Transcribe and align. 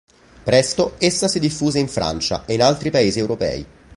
Presto 0.43 0.95
essa 0.97 1.27
si 1.27 1.39
diffuse 1.39 1.77
in 1.77 1.87
Francia 1.87 2.43
e 2.45 2.55
in 2.55 2.63
altri 2.63 2.89
paesi 2.89 3.19
europei. 3.19 3.63